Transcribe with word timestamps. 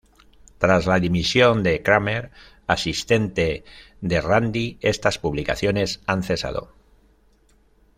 Tras 0.57 0.87
la 0.87 0.99
dimisión 0.99 1.61
de 1.61 1.83
Kramer, 1.83 2.31
asistente 2.65 3.63
de 4.01 4.19
Randi, 4.19 4.79
estas 4.81 5.19
publicaciones 5.19 6.01
han 6.07 6.23
cesado. 6.23 6.73